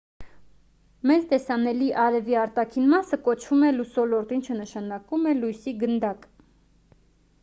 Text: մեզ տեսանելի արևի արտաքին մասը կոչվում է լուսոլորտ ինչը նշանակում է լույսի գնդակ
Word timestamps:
մեզ 1.09 1.25
տեսանելի 1.33 1.89
արևի 2.03 2.37
արտաքին 2.43 2.87
մասը 2.93 3.19
կոչվում 3.27 3.65
է 3.67 3.71
լուսոլորտ 3.75 4.33
ինչը 4.39 4.57
նշանակում 4.63 5.29
է 5.33 5.35
լույսի 5.43 5.75
գնդակ 5.85 6.27